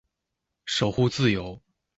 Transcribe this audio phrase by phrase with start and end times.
[0.65, 1.61] 守護自由